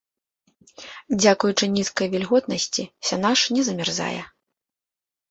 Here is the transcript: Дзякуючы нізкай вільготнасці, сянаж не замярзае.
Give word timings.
Дзякуючы 1.21 1.65
нізкай 1.73 2.07
вільготнасці, 2.13 2.83
сянаж 3.09 3.39
не 3.57 3.61
замярзае. 3.69 4.21